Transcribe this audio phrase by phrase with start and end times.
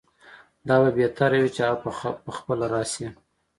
[0.67, 3.07] دا به بهتره وي چې هغه پخپله راشي.